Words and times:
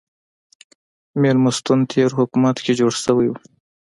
مېلمستون 1.21 1.79
تېر 1.91 2.09
حکومت 2.19 2.55
کې 2.65 2.73
جوړ 2.79 2.91
شوی 3.03 3.27
و. 3.29 3.33